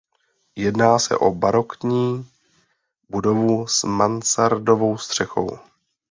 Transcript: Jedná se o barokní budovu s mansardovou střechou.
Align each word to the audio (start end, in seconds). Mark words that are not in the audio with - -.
Jedná 0.55 0.99
se 0.99 1.17
o 1.17 1.31
barokní 1.31 2.25
budovu 3.09 3.67
s 3.67 3.83
mansardovou 3.83 4.97
střechou. 4.97 5.59